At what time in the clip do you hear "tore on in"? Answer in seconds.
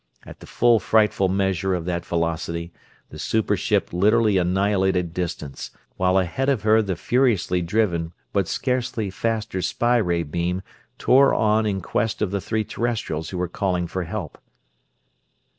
10.97-11.81